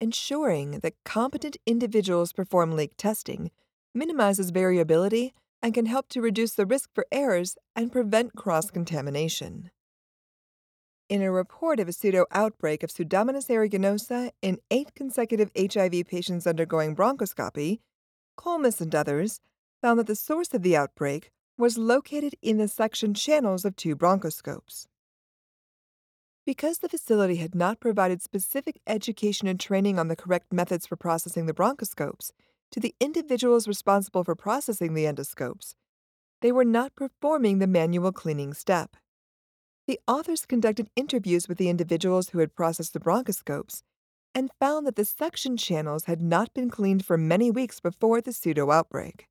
Ensuring 0.00 0.78
that 0.80 0.94
competent 1.04 1.56
individuals 1.66 2.32
perform 2.32 2.76
leak 2.76 2.92
testing 2.96 3.50
minimizes 3.92 4.50
variability 4.50 5.34
and 5.60 5.74
can 5.74 5.86
help 5.86 6.08
to 6.10 6.20
reduce 6.20 6.52
the 6.52 6.66
risk 6.66 6.90
for 6.94 7.06
errors 7.10 7.56
and 7.74 7.90
prevent 7.90 8.36
cross 8.36 8.70
contamination. 8.70 9.70
In 11.08 11.22
a 11.22 11.32
report 11.32 11.80
of 11.80 11.88
a 11.88 11.92
pseudo 11.92 12.26
outbreak 12.30 12.82
of 12.82 12.90
Pseudomonas 12.90 13.48
aeruginosa 13.48 14.30
in 14.42 14.58
eight 14.70 14.94
consecutive 14.94 15.50
HIV 15.58 16.06
patients 16.06 16.46
undergoing 16.46 16.94
bronchoscopy, 16.94 17.80
Kolmos 18.36 18.80
and 18.80 18.94
others 18.94 19.40
found 19.80 19.98
that 19.98 20.06
the 20.06 20.16
source 20.16 20.52
of 20.54 20.62
the 20.62 20.76
outbreak 20.76 21.30
was 21.58 21.78
located 21.78 22.34
in 22.42 22.58
the 22.58 22.68
suction 22.68 23.14
channels 23.14 23.64
of 23.64 23.76
two 23.76 23.96
bronchoscopes. 23.96 24.86
Because 26.44 26.78
the 26.78 26.88
facility 26.88 27.36
had 27.36 27.54
not 27.54 27.80
provided 27.80 28.22
specific 28.22 28.80
education 28.86 29.48
and 29.48 29.58
training 29.58 29.98
on 29.98 30.08
the 30.08 30.16
correct 30.16 30.52
methods 30.52 30.86
for 30.86 30.96
processing 30.96 31.46
the 31.46 31.54
bronchoscopes, 31.54 32.30
to 32.70 32.80
the 32.80 32.94
individuals 33.00 33.66
responsible 33.66 34.22
for 34.22 34.34
processing 34.34 34.94
the 34.94 35.04
endoscopes. 35.04 35.74
They 36.42 36.52
were 36.52 36.64
not 36.64 36.94
performing 36.94 37.58
the 37.58 37.66
manual 37.66 38.12
cleaning 38.12 38.52
step. 38.54 38.96
The 39.86 39.98
authors 40.06 40.46
conducted 40.46 40.90
interviews 40.94 41.48
with 41.48 41.58
the 41.58 41.70
individuals 41.70 42.30
who 42.30 42.40
had 42.40 42.54
processed 42.54 42.92
the 42.92 43.00
bronchoscopes 43.00 43.82
and 44.36 44.50
found 44.60 44.86
that 44.86 44.96
the 44.96 45.04
suction 45.06 45.56
channels 45.56 46.04
had 46.04 46.20
not 46.20 46.52
been 46.52 46.68
cleaned 46.68 47.02
for 47.02 47.16
many 47.16 47.50
weeks 47.50 47.80
before 47.80 48.20
the 48.20 48.34
pseudo 48.34 48.70
outbreak. 48.70 49.28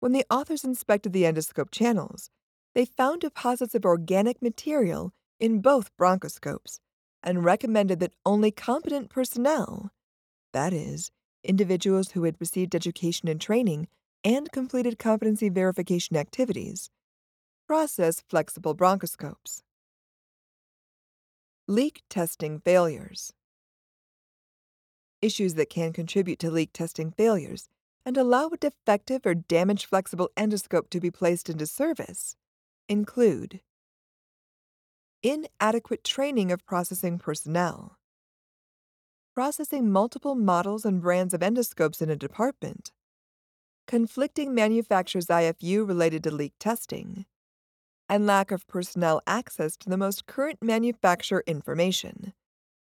When 0.00 0.12
the 0.12 0.26
authors 0.28 0.64
inspected 0.64 1.14
the 1.14 1.22
endoscope 1.22 1.70
channels, 1.70 2.28
they 2.74 2.84
found 2.84 3.22
deposits 3.22 3.74
of 3.74 3.86
organic 3.86 4.42
material 4.42 5.14
in 5.40 5.62
both 5.62 5.96
bronchoscopes 5.96 6.78
and 7.22 7.42
recommended 7.42 8.00
that 8.00 8.12
only 8.26 8.50
competent 8.50 9.08
personnel, 9.08 9.92
that 10.52 10.74
is, 10.74 11.10
individuals 11.42 12.10
who 12.10 12.24
had 12.24 12.36
received 12.38 12.74
education 12.74 13.30
and 13.30 13.40
training 13.40 13.88
and 14.22 14.52
completed 14.52 14.98
competency 14.98 15.48
verification 15.48 16.18
activities. 16.18 16.90
Process 17.66 18.22
flexible 18.28 18.74
bronchoscopes. 18.74 19.62
Leak 21.66 22.02
testing 22.10 22.60
failures. 22.60 23.32
Issues 25.20 25.54
that 25.54 25.70
can 25.70 25.92
contribute 25.92 26.38
to 26.40 26.50
leak 26.50 26.72
testing 26.72 27.10
failures 27.10 27.68
and 28.04 28.16
allow 28.16 28.48
a 28.48 28.56
defective 28.56 29.26
or 29.26 29.34
damaged 29.34 29.86
flexible 29.86 30.30
endoscope 30.36 30.90
to 30.90 31.00
be 31.00 31.10
placed 31.10 31.50
into 31.50 31.66
service 31.66 32.36
include 32.88 33.60
inadequate 35.22 36.04
training 36.04 36.52
of 36.52 36.64
processing 36.64 37.18
personnel 37.18 37.98
processing 39.38 39.88
multiple 39.88 40.34
models 40.34 40.84
and 40.84 41.00
brands 41.00 41.32
of 41.32 41.42
endoscopes 41.42 42.02
in 42.02 42.10
a 42.10 42.16
department, 42.16 42.90
conflicting 43.86 44.52
manufacturers' 44.52 45.26
IFU 45.26 45.86
related 45.86 46.24
to 46.24 46.30
leak 46.32 46.54
testing, 46.58 47.24
and 48.08 48.26
lack 48.26 48.50
of 48.50 48.66
personnel 48.66 49.22
access 49.28 49.76
to 49.76 49.88
the 49.88 49.96
most 49.96 50.26
current 50.26 50.58
manufacturer 50.60 51.44
information. 51.46 52.32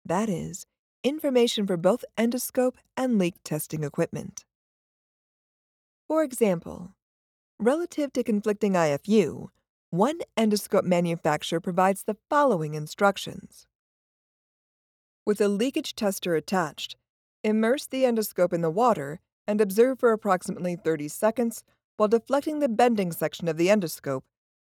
That 0.05 0.29
is, 0.29 0.65
information 1.03 1.65
for 1.65 1.77
both 1.77 2.03
endoscope 2.17 2.75
and 2.97 3.17
leak 3.17 3.35
testing 3.43 3.83
equipment. 3.83 4.45
For 6.07 6.23
example, 6.23 6.95
relative 7.59 8.11
to 8.13 8.23
conflicting 8.23 8.73
IFU, 8.73 9.49
one 9.91 10.19
endoscope 10.37 10.83
manufacturer 10.83 11.59
provides 11.59 12.03
the 12.03 12.17
following 12.29 12.73
instructions. 12.73 13.67
With 15.25 15.41
a 15.41 15.47
leakage 15.47 15.95
tester 15.95 16.35
attached, 16.35 16.95
immerse 17.43 17.85
the 17.85 18.03
endoscope 18.03 18.53
in 18.53 18.61
the 18.61 18.69
water 18.69 19.19
and 19.47 19.61
observe 19.61 19.99
for 19.99 20.11
approximately 20.11 20.75
30 20.75 21.07
seconds 21.07 21.63
while 21.97 22.07
deflecting 22.07 22.59
the 22.59 22.69
bending 22.69 23.11
section 23.11 23.47
of 23.47 23.57
the 23.57 23.67
endoscope 23.67 24.23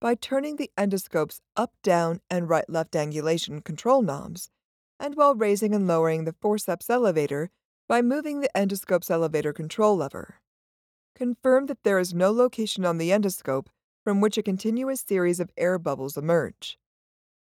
by 0.02 0.16
turning 0.16 0.58
the 0.58 0.72
endoscope's 0.78 1.42
up, 1.56 1.74
down, 1.82 2.22
and 2.30 2.50
right 2.50 2.70
left 2.70 2.92
angulation 2.92 3.64
control 3.64 4.02
knobs, 4.02 4.52
and 5.00 5.16
while 5.16 5.36
raising 5.36 5.74
and 5.74 5.88
lowering 5.88 6.26
the 6.26 6.34
forceps 6.34 6.90
elevator 6.90 7.50
by 7.88 8.02
moving 8.02 8.40
the 8.40 8.50
endoscope's 8.56 9.12
elevator 9.12 9.54
control 9.54 9.98
lever. 9.98 10.40
Confirm 11.16 11.68
that 11.68 11.84
there 11.84 12.00
is 12.00 12.14
no 12.14 12.32
location 12.32 12.86
on 12.86 12.98
the 12.98 13.10
endoscope 13.10 13.68
from 14.04 14.22
which 14.22 14.38
a 14.38 14.44
continuous 14.44 15.02
series 15.02 15.40
of 15.40 15.52
air 15.58 15.78
bubbles 15.80 16.18
emerge. 16.18 16.78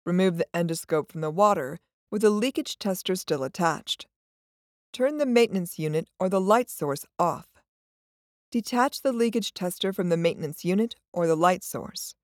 Remove 0.06 0.38
the 0.38 0.48
endoscope 0.54 1.12
from 1.12 1.22
the 1.22 1.32
water 1.32 1.80
with 2.12 2.22
the 2.22 2.30
leakage 2.30 2.78
tester 2.78 3.16
still 3.16 3.44
attached. 3.44 4.08
Turn 4.94 5.18
the 5.18 5.26
maintenance 5.26 5.78
unit 5.78 6.08
or 6.20 6.30
the 6.30 6.42
light 6.42 6.70
source 6.70 7.06
off. 7.20 7.48
Detach 8.52 9.02
the 9.02 9.12
leakage 9.12 9.54
tester 9.54 9.92
from 9.92 10.10
the 10.10 10.18
maintenance 10.18 10.64
unit 10.64 10.96
or 11.12 11.28
the 11.28 11.36
light 11.36 11.64
source. 11.64 12.16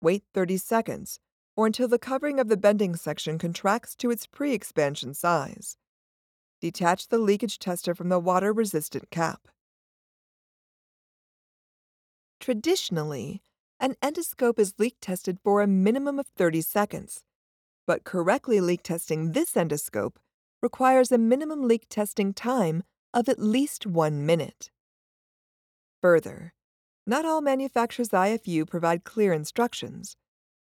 Wait 0.00 0.22
30 0.32 0.56
seconds 0.56 1.20
or 1.58 1.66
until 1.66 1.88
the 1.88 1.98
covering 1.98 2.38
of 2.38 2.48
the 2.48 2.56
bending 2.56 2.94
section 2.94 3.36
contracts 3.38 3.94
to 3.96 4.10
its 4.10 4.26
pre 4.26 4.54
expansion 4.54 5.12
size. 5.12 5.76
Detach 6.62 7.08
the 7.08 7.18
leakage 7.18 7.58
tester 7.58 7.94
from 7.94 8.08
the 8.08 8.18
water 8.18 8.52
resistant 8.52 9.10
cap. 9.10 9.48
Traditionally, 12.40 13.42
an 13.78 13.96
endoscope 14.02 14.58
is 14.58 14.78
leak 14.78 14.96
tested 15.00 15.38
for 15.42 15.60
a 15.60 15.66
minimum 15.66 16.18
of 16.18 16.28
30 16.28 16.60
seconds 16.60 17.24
but 17.88 18.04
correctly 18.04 18.60
leak 18.60 18.82
testing 18.82 19.32
this 19.32 19.54
endoscope 19.54 20.16
requires 20.60 21.10
a 21.10 21.16
minimum 21.16 21.66
leak 21.66 21.88
testing 21.88 22.34
time 22.34 22.84
of 23.14 23.30
at 23.30 23.38
least 23.38 23.86
one 23.86 24.26
minute. 24.26 24.70
Further, 26.02 26.52
not 27.06 27.24
all 27.24 27.40
manufacturers' 27.40 28.10
IFU 28.10 28.66
provide 28.68 29.04
clear 29.04 29.32
instructions. 29.32 30.16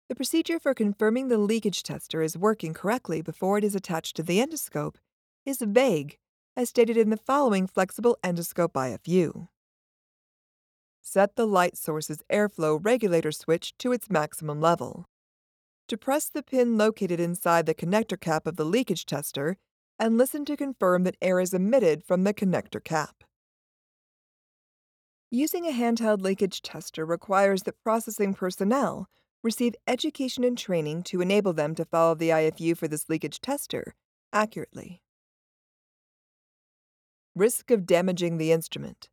The 0.08 0.14
procedure 0.14 0.60
for 0.60 0.72
confirming 0.72 1.26
the 1.28 1.38
leakage 1.38 1.82
tester 1.82 2.22
is 2.22 2.38
working 2.38 2.72
correctly 2.72 3.22
before 3.22 3.58
it 3.58 3.64
is 3.64 3.74
attached 3.74 4.14
to 4.16 4.22
the 4.22 4.38
endoscope 4.38 4.96
is 5.44 5.58
vague 5.60 6.18
as 6.56 6.68
stated 6.68 6.96
in 6.96 7.10
the 7.10 7.16
following 7.16 7.66
flexible 7.66 8.16
endoscope 8.22 8.72
IFU. 8.74 9.48
Set 11.02 11.34
the 11.34 11.46
light 11.46 11.76
source's 11.76 12.22
airflow 12.32 12.78
regulator 12.80 13.32
switch 13.32 13.76
to 13.78 13.90
its 13.90 14.08
maximum 14.08 14.60
level. 14.60 15.06
Depress 15.88 16.28
the 16.28 16.42
pin 16.42 16.78
located 16.78 17.18
inside 17.18 17.66
the 17.66 17.74
connector 17.74 18.18
cap 18.18 18.46
of 18.46 18.56
the 18.56 18.64
leakage 18.64 19.06
tester 19.06 19.56
and 19.98 20.16
listen 20.16 20.44
to 20.44 20.56
confirm 20.56 21.02
that 21.02 21.16
air 21.20 21.40
is 21.40 21.52
emitted 21.52 22.04
from 22.04 22.22
the 22.22 22.34
connector 22.34 22.82
cap. 22.82 23.24
Using 25.32 25.66
a 25.66 25.72
handheld 25.72 26.22
leakage 26.22 26.62
tester 26.62 27.04
requires 27.04 27.64
that 27.64 27.82
processing 27.82 28.34
personnel 28.34 29.08
receive 29.46 29.76
education 29.86 30.42
and 30.42 30.58
training 30.58 31.04
to 31.04 31.20
enable 31.20 31.52
them 31.52 31.72
to 31.76 31.84
follow 31.84 32.16
the 32.16 32.30
IFU 32.30 32.76
for 32.76 32.88
this 32.88 33.08
leakage 33.08 33.40
tester 33.40 33.94
accurately. 34.32 35.00
Risk 37.34 37.70
of 37.70 37.86
damaging 37.86 38.38
the 38.38 38.50
instrument. 38.50 39.08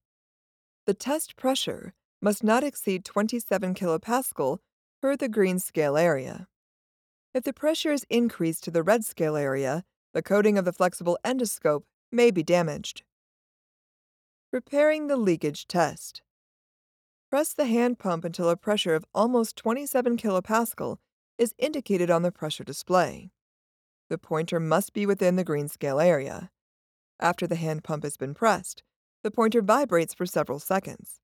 The 0.87 0.95
test 0.95 1.35
pressure 1.35 1.93
must 2.19 2.43
not 2.43 2.63
exceed 2.63 3.05
27 3.05 3.75
kilopascal 3.75 4.57
per 5.01 5.15
the 5.15 5.29
green 5.29 5.59
scale 5.59 5.95
area. 5.95 6.47
If 7.35 7.43
the 7.43 7.53
pressure 7.53 7.91
is 7.91 8.05
increased 8.09 8.63
to 8.63 8.71
the 8.71 8.83
red 8.83 9.05
scale 9.05 9.35
area, 9.35 9.83
the 10.13 10.23
coating 10.23 10.57
of 10.57 10.65
the 10.65 10.73
flexible 10.73 11.19
endoscope 11.23 11.83
may 12.11 12.31
be 12.31 12.41
damaged. 12.41 13.03
Repairing 14.51 15.07
the 15.07 15.17
leakage 15.17 15.67
test. 15.67 16.21
Press 17.33 17.51
the 17.51 17.65
hand 17.65 17.97
pump 17.97 18.25
until 18.25 18.47
a 18.47 18.55
pressure 18.55 18.93
of 18.93 19.07
almost 19.11 19.55
27 19.55 20.17
kilopascal 20.17 20.97
is 21.39 21.55
indicated 21.57 22.11
on 22.11 22.21
the 22.21 22.31
pressure 22.31 22.63
display. 22.63 23.31
The 24.07 24.19
pointer 24.19 24.59
must 24.59 24.93
be 24.93 25.07
within 25.07 25.35
the 25.35 25.43
green 25.43 25.67
scale 25.67 25.99
area. 25.99 26.51
After 27.19 27.47
the 27.47 27.55
hand 27.55 27.83
pump 27.83 28.03
has 28.03 28.17
been 28.17 28.35
pressed, 28.35 28.83
the 29.23 29.31
pointer 29.31 29.63
vibrates 29.63 30.13
for 30.13 30.27
several 30.27 30.59
seconds. 30.59 31.21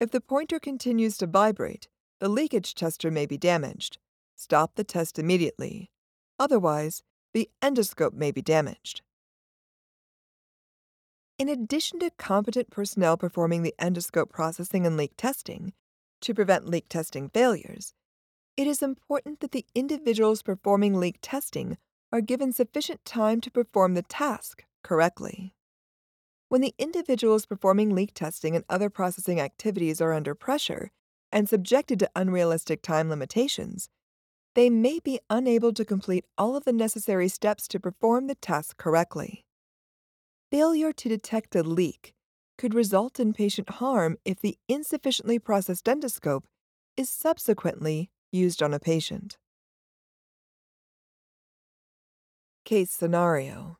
If 0.00 0.12
the 0.12 0.22
pointer 0.22 0.58
continues 0.58 1.18
to 1.18 1.26
vibrate, 1.26 1.88
the 2.20 2.30
leakage 2.30 2.74
tester 2.74 3.10
may 3.10 3.26
be 3.26 3.36
damaged. 3.36 3.98
Stop 4.36 4.76
the 4.76 4.82
test 4.82 5.18
immediately. 5.18 5.90
Otherwise, 6.38 7.02
the 7.34 7.50
endoscope 7.60 8.14
may 8.14 8.30
be 8.30 8.40
damaged. 8.40 9.02
In 11.36 11.48
addition 11.48 11.98
to 11.98 12.10
competent 12.10 12.70
personnel 12.70 13.16
performing 13.16 13.62
the 13.62 13.74
endoscope 13.80 14.30
processing 14.30 14.86
and 14.86 14.96
leak 14.96 15.14
testing, 15.16 15.72
to 16.20 16.32
prevent 16.32 16.68
leak 16.68 16.88
testing 16.88 17.28
failures, 17.28 17.92
it 18.56 18.68
is 18.68 18.82
important 18.82 19.40
that 19.40 19.50
the 19.50 19.66
individuals 19.74 20.42
performing 20.42 20.94
leak 20.94 21.18
testing 21.20 21.76
are 22.12 22.20
given 22.20 22.52
sufficient 22.52 23.04
time 23.04 23.40
to 23.40 23.50
perform 23.50 23.94
the 23.94 24.02
task 24.02 24.62
correctly. 24.84 25.56
When 26.50 26.60
the 26.60 26.74
individuals 26.78 27.46
performing 27.46 27.96
leak 27.96 28.14
testing 28.14 28.54
and 28.54 28.64
other 28.68 28.88
processing 28.88 29.40
activities 29.40 30.00
are 30.00 30.12
under 30.12 30.36
pressure 30.36 30.92
and 31.32 31.48
subjected 31.48 31.98
to 31.98 32.10
unrealistic 32.14 32.80
time 32.80 33.10
limitations, 33.10 33.88
they 34.54 34.70
may 34.70 35.00
be 35.00 35.18
unable 35.28 35.72
to 35.72 35.84
complete 35.84 36.26
all 36.38 36.54
of 36.54 36.62
the 36.62 36.72
necessary 36.72 37.26
steps 37.26 37.66
to 37.66 37.80
perform 37.80 38.28
the 38.28 38.36
task 38.36 38.76
correctly 38.76 39.43
failure 40.54 40.92
to 40.92 41.08
detect 41.08 41.56
a 41.56 41.64
leak 41.64 42.14
could 42.56 42.74
result 42.74 43.18
in 43.18 43.32
patient 43.32 43.68
harm 43.68 44.16
if 44.24 44.40
the 44.40 44.56
insufficiently 44.68 45.36
processed 45.36 45.86
endoscope 45.86 46.44
is 46.96 47.10
subsequently 47.10 48.08
used 48.30 48.62
on 48.62 48.72
a 48.72 48.78
patient. 48.78 49.36
Case 52.64 52.92
scenario 52.92 53.78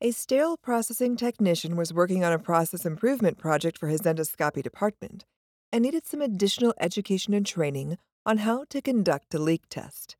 A 0.00 0.12
sterile 0.12 0.56
processing 0.56 1.14
technician 1.14 1.76
was 1.76 1.92
working 1.92 2.24
on 2.24 2.32
a 2.32 2.38
process 2.38 2.86
improvement 2.86 3.36
project 3.36 3.76
for 3.76 3.88
his 3.88 4.00
endoscopy 4.00 4.62
department 4.62 5.26
and 5.70 5.82
needed 5.82 6.06
some 6.06 6.22
additional 6.22 6.72
education 6.80 7.34
and 7.34 7.44
training 7.44 7.98
on 8.24 8.38
how 8.38 8.64
to 8.70 8.80
conduct 8.80 9.34
a 9.34 9.38
leak 9.38 9.64
test. 9.68 10.16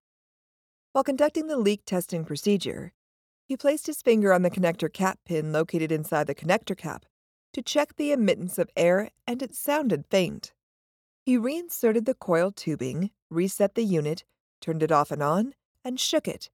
While 0.92 1.04
conducting 1.04 1.46
the 1.46 1.56
leak 1.56 1.86
testing 1.86 2.26
procedure, 2.26 2.92
he 3.48 3.56
placed 3.56 3.86
his 3.86 4.02
finger 4.02 4.32
on 4.32 4.42
the 4.42 4.50
connector 4.50 4.92
cap 4.92 5.18
pin 5.24 5.52
located 5.52 5.90
inside 5.90 6.26
the 6.26 6.34
connector 6.34 6.76
cap 6.76 7.06
to 7.54 7.62
check 7.62 7.96
the 7.96 8.12
admittance 8.12 8.58
of 8.58 8.68
air, 8.76 9.10
and 9.26 9.42
it 9.42 9.54
sounded 9.54 10.04
faint. 10.10 10.52
He 11.24 11.38
reinserted 11.38 12.04
the 12.04 12.12
coil 12.12 12.52
tubing, 12.52 13.10
reset 13.30 13.74
the 13.74 13.84
unit, 13.84 14.24
turned 14.60 14.82
it 14.82 14.92
off 14.92 15.10
and 15.10 15.22
on, 15.22 15.54
and 15.82 15.98
shook 15.98 16.28
it, 16.28 16.50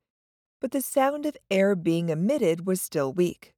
but 0.61 0.71
the 0.71 0.81
sound 0.81 1.27
of 1.27 1.37
air 1.51 1.75
being 1.75 2.11
emitted 2.11 2.65
was 2.65 2.81
still 2.81 3.13
weak. 3.13 3.55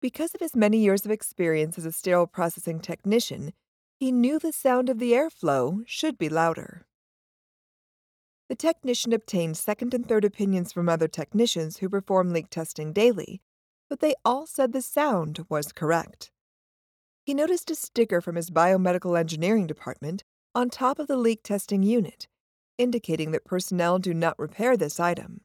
Because 0.00 0.34
of 0.34 0.40
his 0.40 0.56
many 0.56 0.78
years 0.78 1.04
of 1.04 1.12
experience 1.12 1.78
as 1.78 1.86
a 1.86 1.92
sterile 1.92 2.26
processing 2.26 2.80
technician, 2.80 3.52
he 3.98 4.10
knew 4.10 4.40
the 4.40 4.52
sound 4.52 4.90
of 4.90 4.98
the 4.98 5.12
airflow 5.12 5.82
should 5.86 6.18
be 6.18 6.28
louder. 6.28 6.86
The 8.48 8.54
technician 8.54 9.12
obtained 9.12 9.56
second 9.56 9.92
and 9.92 10.08
third 10.08 10.24
opinions 10.24 10.72
from 10.72 10.88
other 10.88 11.08
technicians 11.08 11.78
who 11.78 11.88
perform 11.88 12.32
leak 12.32 12.48
testing 12.48 12.92
daily, 12.92 13.42
but 13.88 13.98
they 13.98 14.14
all 14.24 14.46
said 14.46 14.72
the 14.72 14.82
sound 14.82 15.44
was 15.48 15.72
correct. 15.72 16.30
He 17.24 17.34
noticed 17.34 17.72
a 17.72 17.74
sticker 17.74 18.20
from 18.20 18.36
his 18.36 18.50
biomedical 18.50 19.18
engineering 19.18 19.66
department 19.66 20.22
on 20.54 20.70
top 20.70 21.00
of 21.00 21.08
the 21.08 21.16
leak 21.16 21.42
testing 21.42 21.82
unit, 21.82 22.28
indicating 22.78 23.32
that 23.32 23.44
personnel 23.44 23.98
do 23.98 24.14
not 24.14 24.38
repair 24.38 24.76
this 24.76 25.00
item. 25.00 25.40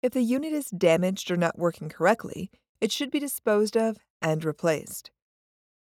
If 0.00 0.12
the 0.12 0.22
unit 0.22 0.52
is 0.52 0.70
damaged 0.70 1.32
or 1.32 1.36
not 1.36 1.58
working 1.58 1.88
correctly, 1.88 2.50
it 2.80 2.92
should 2.92 3.10
be 3.10 3.18
disposed 3.18 3.76
of 3.76 3.98
and 4.22 4.44
replaced. 4.44 5.10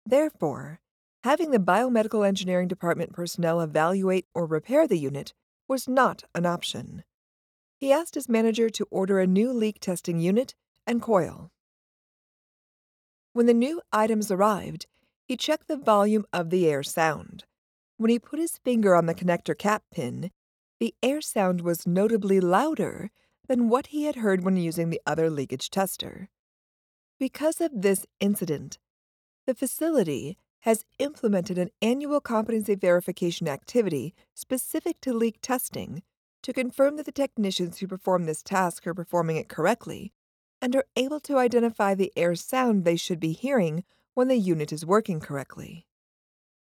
Therefore, 0.06 0.80
having 1.22 1.50
the 1.50 1.58
biomedical 1.58 2.26
engineering 2.26 2.68
department 2.68 3.12
personnel 3.12 3.60
evaluate 3.60 4.26
or 4.34 4.46
repair 4.46 4.86
the 4.86 4.98
unit 4.98 5.34
was 5.68 5.88
not 5.88 6.24
an 6.34 6.46
option. 6.46 7.04
He 7.78 7.92
asked 7.92 8.14
his 8.14 8.28
manager 8.28 8.70
to 8.70 8.86
order 8.90 9.18
a 9.18 9.26
new 9.26 9.52
leak 9.52 9.80
testing 9.80 10.18
unit 10.18 10.54
and 10.86 11.02
coil. 11.02 11.50
When 13.32 13.46
the 13.46 13.54
new 13.54 13.82
items 13.92 14.30
arrived, 14.30 14.86
he 15.26 15.36
checked 15.36 15.68
the 15.68 15.76
volume 15.76 16.24
of 16.32 16.50
the 16.50 16.68
air 16.68 16.82
sound. 16.82 17.44
When 17.96 18.10
he 18.10 18.18
put 18.18 18.38
his 18.38 18.58
finger 18.58 18.94
on 18.94 19.06
the 19.06 19.14
connector 19.14 19.56
cap 19.56 19.82
pin, 19.92 20.30
the 20.80 20.94
air 21.02 21.20
sound 21.20 21.60
was 21.60 21.86
notably 21.86 22.40
louder 22.40 23.10
than 23.48 23.68
what 23.68 23.88
he 23.88 24.04
had 24.04 24.16
heard 24.16 24.44
when 24.44 24.56
using 24.56 24.90
the 24.90 25.00
other 25.06 25.30
leakage 25.30 25.70
tester. 25.70 26.28
Because 27.18 27.60
of 27.60 27.70
this 27.74 28.06
incident, 28.20 28.78
the 29.46 29.54
facility 29.54 30.36
has 30.64 30.86
implemented 30.98 31.58
an 31.58 31.68
annual 31.82 32.22
competency 32.22 32.74
verification 32.74 33.46
activity 33.46 34.14
specific 34.32 34.98
to 34.98 35.12
leak 35.12 35.36
testing 35.42 36.02
to 36.42 36.54
confirm 36.54 36.96
that 36.96 37.04
the 37.04 37.12
technicians 37.12 37.78
who 37.78 37.86
perform 37.86 38.24
this 38.24 38.42
task 38.42 38.86
are 38.86 38.94
performing 38.94 39.36
it 39.36 39.46
correctly 39.46 40.10
and 40.62 40.74
are 40.74 40.86
able 40.96 41.20
to 41.20 41.36
identify 41.36 41.94
the 41.94 42.10
air 42.16 42.34
sound 42.34 42.82
they 42.82 42.96
should 42.96 43.20
be 43.20 43.32
hearing 43.32 43.84
when 44.14 44.28
the 44.28 44.38
unit 44.38 44.72
is 44.72 44.86
working 44.86 45.20
correctly. 45.20 45.86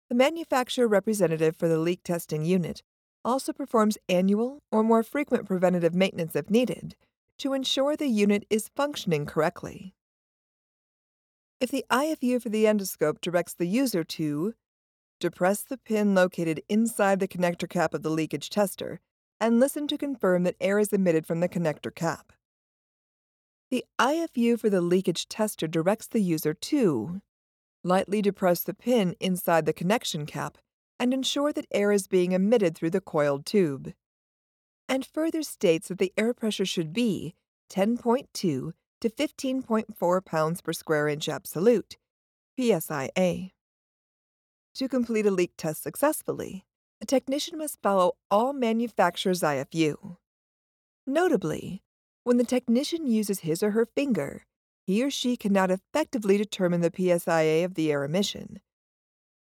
The 0.09 0.15
manufacturer 0.15 0.87
representative 0.87 1.55
for 1.55 1.67
the 1.67 1.79
leak 1.79 2.03
testing 2.03 2.45
unit 2.45 2.83
also 3.25 3.51
performs 3.51 3.97
annual 4.07 4.61
or 4.71 4.83
more 4.83 5.01
frequent 5.01 5.47
preventative 5.47 5.95
maintenance 5.95 6.35
if 6.35 6.51
needed 6.51 6.95
to 7.39 7.53
ensure 7.53 7.95
the 7.95 8.05
unit 8.05 8.45
is 8.51 8.69
functioning 8.75 9.25
correctly. 9.25 9.95
If 11.59 11.71
the 11.71 11.85
IFU 11.89 12.41
for 12.41 12.49
the 12.49 12.65
endoscope 12.65 13.19
directs 13.19 13.55
the 13.55 13.65
user 13.65 14.03
to 14.03 14.53
depress 15.19 15.63
the 15.63 15.77
pin 15.77 16.13
located 16.13 16.61
inside 16.69 17.19
the 17.19 17.27
connector 17.27 17.67
cap 17.67 17.95
of 17.95 18.03
the 18.03 18.11
leakage 18.11 18.51
tester 18.51 18.99
and 19.39 19.59
listen 19.59 19.87
to 19.87 19.97
confirm 19.97 20.43
that 20.43 20.55
air 20.61 20.77
is 20.77 20.93
emitted 20.93 21.25
from 21.25 21.39
the 21.39 21.49
connector 21.49 21.93
cap. 21.93 22.31
The 23.71 23.83
IFU 23.99 24.59
for 24.59 24.69
the 24.69 24.81
leakage 24.81 25.27
tester 25.27 25.67
directs 25.67 26.07
the 26.07 26.21
user 26.21 26.53
to 26.53 27.21
lightly 27.83 28.21
depress 28.21 28.63
the 28.63 28.75
pin 28.75 29.15
inside 29.19 29.65
the 29.65 29.73
connection 29.73 30.27
cap 30.27 30.59
and 30.99 31.11
ensure 31.11 31.51
that 31.53 31.65
air 31.71 31.91
is 31.91 32.07
being 32.07 32.33
emitted 32.33 32.75
through 32.75 32.91
the 32.91 33.01
coiled 33.01 33.45
tube. 33.45 33.93
And 34.87 35.05
further 35.05 35.41
states 35.41 35.87
that 35.87 35.97
the 35.97 36.13
air 36.17 36.33
pressure 36.35 36.65
should 36.65 36.93
be 36.93 37.35
10.2 37.71 38.73
to 39.01 39.09
15.4 39.09 40.25
pounds 40.25 40.61
per 40.61 40.73
square 40.73 41.07
inch 41.07 41.29
absolute, 41.29 41.97
PSIA. 42.59 43.51
To 44.75 44.87
complete 44.87 45.25
a 45.25 45.31
leak 45.31 45.53
test 45.57 45.83
successfully, 45.83 46.65
a 47.01 47.05
technician 47.05 47.57
must 47.57 47.81
follow 47.81 48.13
all 48.31 48.53
manufacturer's 48.53 49.41
IFU. 49.41 50.17
Notably, 51.05 51.83
when 52.23 52.37
the 52.37 52.43
technician 52.43 53.07
uses 53.07 53.39
his 53.39 53.63
or 53.63 53.71
her 53.71 53.85
finger, 53.85 54.45
he 54.85 55.03
or 55.03 55.09
she 55.09 55.37
cannot 55.37 55.71
effectively 55.71 56.37
determine 56.37 56.81
the 56.81 56.91
PSIA 56.91 57.63
of 57.63 57.75
the 57.75 57.91
air 57.91 58.03
emission. 58.03 58.59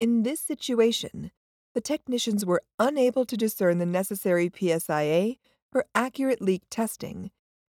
In 0.00 0.22
this 0.22 0.40
situation, 0.40 1.30
the 1.74 1.80
technicians 1.80 2.44
were 2.44 2.62
unable 2.78 3.24
to 3.24 3.36
discern 3.36 3.78
the 3.78 3.86
necessary 3.86 4.50
PSIA 4.50 5.38
for 5.70 5.86
accurate 5.94 6.42
leak 6.42 6.62
testing 6.70 7.30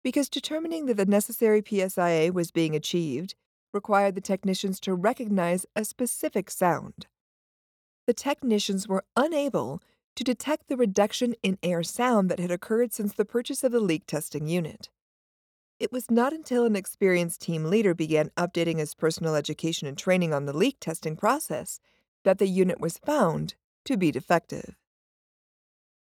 because 0.09 0.27
determining 0.27 0.87
that 0.87 0.97
the 0.97 1.05
necessary 1.05 1.61
PSIA 1.61 2.33
was 2.33 2.49
being 2.49 2.75
achieved 2.75 3.35
required 3.71 4.15
the 4.15 4.21
technicians 4.21 4.79
to 4.79 4.95
recognize 4.95 5.67
a 5.75 5.85
specific 5.85 6.49
sound. 6.49 7.05
The 8.07 8.15
technicians 8.15 8.87
were 8.87 9.05
unable 9.15 9.83
to 10.15 10.23
detect 10.23 10.67
the 10.67 10.77
reduction 10.77 11.35
in 11.43 11.59
air 11.61 11.83
sound 11.83 12.27
that 12.31 12.39
had 12.39 12.49
occurred 12.49 12.91
since 12.91 13.13
the 13.13 13.23
purchase 13.23 13.63
of 13.63 13.71
the 13.71 13.79
leak 13.79 14.07
testing 14.07 14.47
unit. 14.47 14.89
It 15.79 15.91
was 15.91 16.09
not 16.09 16.33
until 16.33 16.65
an 16.65 16.75
experienced 16.75 17.41
team 17.41 17.65
leader 17.65 17.93
began 17.93 18.31
updating 18.35 18.79
his 18.79 18.95
personal 18.95 19.35
education 19.35 19.87
and 19.87 19.95
training 19.95 20.33
on 20.33 20.47
the 20.47 20.57
leak 20.57 20.77
testing 20.79 21.17
process 21.17 21.79
that 22.23 22.39
the 22.39 22.47
unit 22.47 22.79
was 22.81 22.97
found 22.97 23.53
to 23.85 23.95
be 23.95 24.09
defective. 24.11 24.75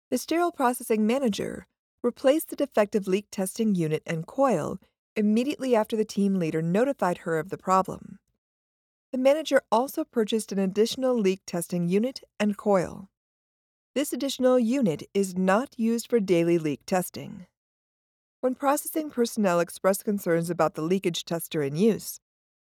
The 0.10 0.18
sterile 0.18 0.54
processing 0.54 1.06
manager 1.06 1.68
replaced 2.04 2.50
the 2.50 2.56
defective 2.56 3.08
leak 3.08 3.28
testing 3.32 3.76
unit 3.76 4.04
and 4.06 4.26
coil 4.26 4.80
immediately 5.16 5.76
after 5.76 5.98
the 5.98 6.06
team 6.06 6.36
leader 6.36 6.62
notified 6.62 7.20
her 7.20 7.40
of 7.40 7.50
the 7.50 7.58
problem. 7.58 8.20
The 9.12 9.18
manager 9.18 9.62
also 9.72 10.04
purchased 10.04 10.52
an 10.52 10.60
additional 10.60 11.18
leak 11.18 11.42
testing 11.46 11.90
unit 11.90 12.22
and 12.40 12.56
coil. 12.56 13.10
This 13.96 14.14
additional 14.14 14.60
unit 14.60 15.04
is 15.14 15.36
not 15.36 15.78
used 15.78 16.10
for 16.10 16.20
daily 16.20 16.58
leak 16.58 16.86
testing. 16.86 17.48
When 18.42 18.56
processing 18.56 19.10
personnel 19.10 19.60
express 19.60 20.04
concerns 20.04 20.50
about 20.50 20.76
the 20.76 20.82
leakage 20.82 21.26
tester 21.26 21.64
in 21.64 21.76
use, 21.76 22.22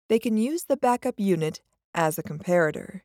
they 0.10 0.19
can 0.19 0.38
use 0.38 0.65
the 0.65 0.78
backup 0.78 1.15
unit 1.17 1.62
as 1.96 2.17
a 2.17 2.24
comparator. 2.24 3.02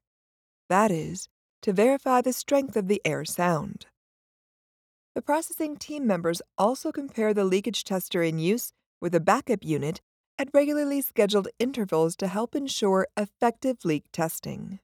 That 0.69 0.91
is, 0.91 1.29
to 1.62 1.73
verify 1.73 2.21
the 2.21 2.33
strength 2.33 2.77
of 2.77 2.88
the 2.88 3.01
air 3.05 3.25
sound. 3.25 3.87
The 5.14 5.23
processing 5.23 5.77
team 5.77 6.07
members 6.07 6.40
also 6.57 6.92
compare 6.92 7.35
the 7.35 7.44
leakage 7.44 7.85
tester 7.85 8.23
in 8.23 8.38
use 8.38 8.73
with 9.01 9.14
a 9.14 9.21
backup 9.21 9.64
unit 9.64 10.01
at 10.38 10.49
regularly 10.55 11.01
scheduled 11.01 11.49
intervals 11.59 12.14
to 12.16 12.29
help 12.29 12.55
ensure 12.55 13.09
effective 13.16 13.85
leak 13.85 14.05
testing. 14.12 14.79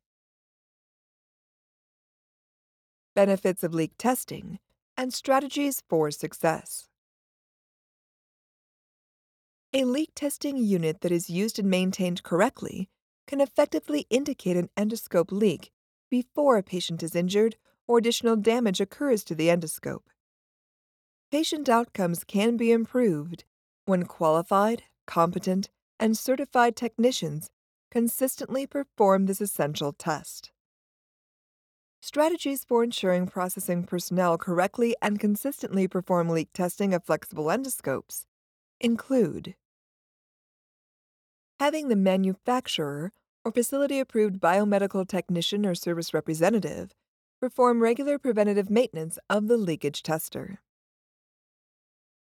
Benefits 3.14 3.62
of 3.62 3.72
leak 3.72 3.92
testing 3.96 4.58
and 4.96 5.14
strategies 5.14 5.82
for 5.88 6.10
success. 6.10 6.88
A 9.72 9.84
leak 9.84 10.10
testing 10.14 10.56
unit 10.56 11.00
that 11.00 11.12
is 11.12 11.30
used 11.30 11.58
and 11.58 11.70
maintained 11.70 12.22
correctly 12.22 12.88
can 13.26 13.40
effectively 13.40 14.06
indicate 14.10 14.56
an 14.56 14.68
endoscope 14.76 15.32
leak 15.32 15.70
before 16.10 16.56
a 16.56 16.62
patient 16.62 17.02
is 17.02 17.14
injured 17.14 17.56
or 17.87 17.98
additional 17.98 18.37
damage 18.37 18.80
occurs 18.80 19.24
to 19.24 19.34
the 19.34 19.48
endoscope. 19.48 20.02
Patient 21.35 21.68
outcomes 21.68 22.23
can 22.23 22.57
be 22.57 22.70
improved 22.70 23.42
when 23.87 24.05
qualified, 24.05 24.85
competent, 25.05 25.68
and 25.99 26.16
certified 26.16 26.77
technicians 26.77 27.51
consistently 27.90 28.68
perform 28.68 29.27
this 29.27 29.40
essential 29.40 29.92
test. 29.92 30.53
Strategies 32.01 32.62
for 32.62 32.85
ensuring 32.85 33.27
processing 33.27 33.83
personnel 33.83 34.38
correctly 34.38 34.94
and 35.03 35.18
consistently 35.18 35.88
perform 35.88 36.29
leak 36.29 36.51
testing 36.55 36.94
of 36.94 37.03
flexible 37.03 37.47
endoscopes 37.47 38.27
include 38.81 39.57
having 41.59 41.88
the 41.88 41.97
manufacturer 41.97 43.11
or 43.44 43.51
facility 43.51 43.99
approved 43.99 44.38
biomedical 44.38 45.05
technician 45.05 45.66
or 45.66 45.75
service 45.75 46.14
representative 46.14 46.94
perform 47.40 47.83
regular 47.83 48.20
preventative 48.20 48.70
maintenance 48.70 49.18
of 49.29 49.49
the 49.49 49.57
leakage 49.57 50.05
tester. 50.05 50.61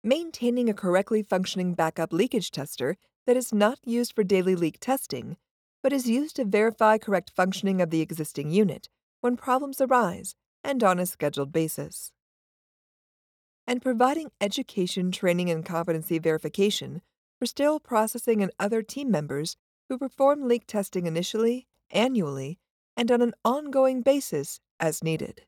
Maintaining 0.05 0.69
a 0.69 0.75
correctly 0.75 1.23
functioning 1.23 1.75
backup 1.75 2.13
leakage 2.13 2.51
tester 2.51 2.97
that 3.25 3.37
is 3.37 3.53
not 3.53 3.79
used 3.85 4.17
for 4.17 4.25
daily 4.25 4.57
leak 4.57 4.79
testing, 4.81 5.37
but 5.81 5.93
is 5.93 6.09
used 6.09 6.35
to 6.37 6.45
verify 6.45 6.99
correct 6.99 7.31
functioning 7.37 7.81
of 7.81 7.91
the 7.91 8.01
existing 8.01 8.51
unit 8.51 8.89
when 9.21 9.37
problems 9.37 9.81
arise 9.81 10.35
and 10.65 10.83
on 10.83 10.99
a 10.99 11.07
scheduled 11.07 11.53
basis. 11.53 12.13
And 13.65 13.81
providing 13.81 14.33
education, 14.41 15.13
training, 15.13 15.51
and 15.51 15.65
competency 15.65 16.19
verification 16.19 17.01
for 17.39 17.47
sterile 17.47 17.79
processing 17.79 18.43
and 18.43 18.51
other 18.59 18.83
team 18.83 19.09
members 19.09 19.57
who 19.89 19.99
perform 19.99 20.49
leak 20.49 20.67
testing 20.67 21.07
initially, 21.07 21.69
annually, 21.93 22.59
and 22.97 23.13
on 23.13 23.23
an 23.23 23.35
ongoing 23.45 24.03
basis 24.03 24.59
as 24.81 25.05
needed. 25.05 25.43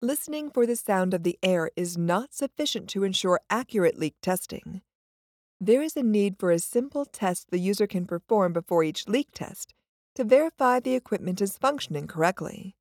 Listening 0.00 0.48
for 0.52 0.64
the 0.64 0.76
sound 0.76 1.12
of 1.12 1.24
the 1.24 1.36
air 1.42 1.72
is 1.74 1.98
not 1.98 2.32
sufficient 2.32 2.88
to 2.90 3.02
ensure 3.02 3.40
accurate 3.50 3.98
leak 3.98 4.14
testing. 4.22 4.80
There 5.60 5.82
is 5.82 5.96
a 5.96 6.04
need 6.04 6.36
for 6.38 6.52
a 6.52 6.60
simple 6.60 7.04
test 7.04 7.50
the 7.50 7.58
user 7.58 7.88
can 7.88 8.06
perform 8.06 8.52
before 8.52 8.84
each 8.84 9.08
leak 9.08 9.30
test 9.34 9.74
to 10.14 10.22
verify 10.22 10.78
the 10.78 10.94
equipment 10.94 11.40
is 11.40 11.58
functioning 11.58 12.06
correctly. 12.06 12.76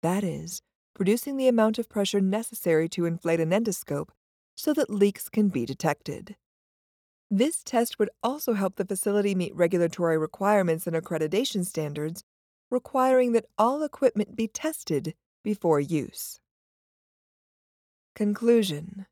That 0.00 0.24
is, 0.24 0.62
producing 0.94 1.36
the 1.36 1.48
amount 1.48 1.78
of 1.78 1.90
pressure 1.90 2.20
necessary 2.20 2.88
to 2.90 3.04
inflate 3.04 3.40
an 3.40 3.50
endoscope 3.50 4.08
so 4.54 4.72
that 4.72 4.88
leaks 4.88 5.28
can 5.28 5.48
be 5.50 5.66
detected. 5.66 6.34
This 7.30 7.62
test 7.62 7.98
would 7.98 8.08
also 8.22 8.54
help 8.54 8.76
the 8.76 8.86
facility 8.86 9.34
meet 9.34 9.54
regulatory 9.54 10.16
requirements 10.16 10.86
and 10.86 10.96
accreditation 10.96 11.66
standards, 11.66 12.24
requiring 12.70 13.32
that 13.32 13.44
all 13.58 13.82
equipment 13.82 14.34
be 14.34 14.48
tested 14.48 15.12
before 15.42 15.80
use. 15.80 16.40
Conclusion 18.14 19.06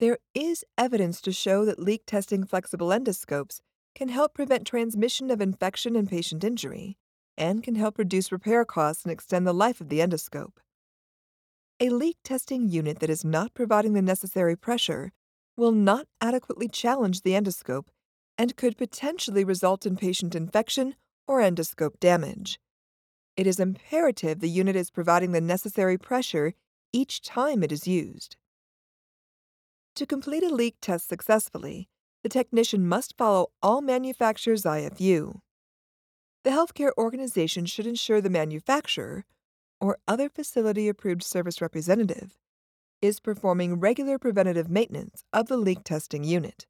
There 0.00 0.18
is 0.34 0.64
evidence 0.78 1.20
to 1.22 1.32
show 1.32 1.64
that 1.64 1.78
leak 1.78 2.02
testing 2.06 2.44
flexible 2.44 2.88
endoscopes 2.88 3.60
can 3.94 4.08
help 4.08 4.34
prevent 4.34 4.66
transmission 4.66 5.30
of 5.30 5.40
infection 5.40 5.94
and 5.96 6.08
patient 6.08 6.42
injury, 6.44 6.96
and 7.36 7.62
can 7.62 7.74
help 7.74 7.98
reduce 7.98 8.32
repair 8.32 8.64
costs 8.64 9.04
and 9.04 9.12
extend 9.12 9.46
the 9.46 9.52
life 9.52 9.80
of 9.80 9.88
the 9.88 10.00
endoscope. 10.00 10.58
A 11.80 11.90
leak 11.90 12.16
testing 12.24 12.68
unit 12.68 13.00
that 13.00 13.10
is 13.10 13.24
not 13.24 13.54
providing 13.54 13.92
the 13.92 14.02
necessary 14.02 14.56
pressure 14.56 15.12
will 15.56 15.72
not 15.72 16.06
adequately 16.20 16.68
challenge 16.68 17.22
the 17.22 17.32
endoscope 17.32 17.88
and 18.38 18.56
could 18.56 18.76
potentially 18.76 19.44
result 19.44 19.86
in 19.86 19.96
patient 19.96 20.34
infection 20.34 20.94
or 21.26 21.40
endoscope 21.40 22.00
damage. 22.00 22.58
It 23.36 23.46
is 23.46 23.58
imperative 23.58 24.40
the 24.40 24.48
unit 24.48 24.76
is 24.76 24.90
providing 24.90 25.32
the 25.32 25.40
necessary 25.40 25.98
pressure 25.98 26.54
each 26.92 27.20
time 27.20 27.62
it 27.62 27.72
is 27.72 27.88
used. 27.88 28.36
To 29.96 30.06
complete 30.06 30.44
a 30.44 30.54
leak 30.54 30.76
test 30.80 31.08
successfully, 31.08 31.88
the 32.22 32.28
technician 32.28 32.86
must 32.86 33.16
follow 33.16 33.50
all 33.62 33.80
manufacturer's 33.80 34.62
IFU. 34.62 35.40
The 36.44 36.50
healthcare 36.50 36.92
organization 36.96 37.66
should 37.66 37.86
ensure 37.86 38.20
the 38.20 38.30
manufacturer, 38.30 39.24
or 39.80 39.98
other 40.06 40.28
facility 40.28 40.88
approved 40.88 41.22
service 41.22 41.60
representative 41.60 42.38
is 43.02 43.20
performing 43.20 43.80
regular 43.80 44.18
preventative 44.18 44.70
maintenance 44.70 45.24
of 45.32 45.48
the 45.48 45.56
leak 45.56 45.84
testing 45.84 46.24
unit. 46.24 46.66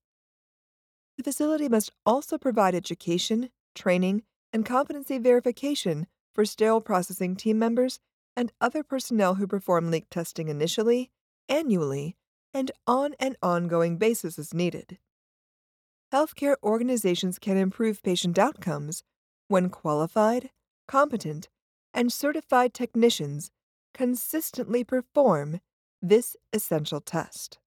The 1.17 1.25
facility 1.25 1.69
must 1.69 1.93
also 2.05 2.39
provide 2.39 2.75
education, 2.75 3.51
training, 3.75 4.23
and 4.53 4.67
competency 4.67 5.19
verification 5.19 6.07
for 6.35 6.45
sterile 6.45 6.81
processing 6.81 7.37
team 7.37 7.59
members 7.59 8.01
and 8.37 8.53
other 8.61 8.83
personnel 8.83 9.37
who 9.37 9.47
perform 9.47 9.91
leak 9.91 10.07
testing 10.11 10.49
initially, 10.49 11.11
annually, 11.49 12.17
and 12.53 12.71
on 12.87 13.15
an 13.21 13.37
ongoing 13.43 13.97
basis 13.97 14.39
as 14.39 14.53
needed. 14.53 14.99
Healthcare 16.13 16.57
organizations 16.63 17.39
can 17.39 17.57
improve 17.57 18.03
patient 18.03 18.39
outcomes 18.39 19.03
when 19.49 19.69
qualified, 19.69 20.51
competent, 20.87 21.49
and 21.93 22.13
certified 22.13 22.75
technicians 22.75 23.51
consistently 23.93 24.85
perform 24.85 25.61
this 26.03 26.37
essential 26.53 27.01
test. 27.01 27.59